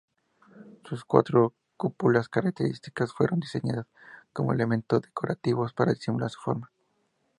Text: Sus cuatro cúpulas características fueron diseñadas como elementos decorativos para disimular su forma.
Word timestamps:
Sus 0.83 1.05
cuatro 1.05 1.53
cúpulas 1.77 2.27
características 2.27 3.13
fueron 3.13 3.39
diseñadas 3.39 3.85
como 4.33 4.51
elementos 4.51 5.03
decorativos 5.03 5.73
para 5.75 5.93
disimular 5.93 6.31
su 6.31 6.41
forma. 6.41 6.71